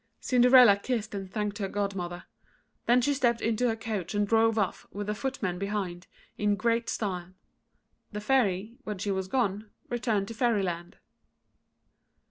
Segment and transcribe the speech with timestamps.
[0.19, 2.23] Cinderella kissed and thanked her godmother.
[2.87, 6.07] Then she stepped into her coach and drove off, with her footmen behind,
[6.39, 7.35] in great style.
[8.11, 10.97] The Fairy, when she was gone, returned to Fairyland.